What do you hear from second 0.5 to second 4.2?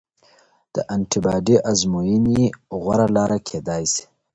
د انټي باډي ازموینې غوره لاره کیدای شي.